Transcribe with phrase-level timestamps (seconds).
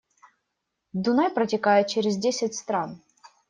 [0.93, 3.03] Дунай протекает через десять стран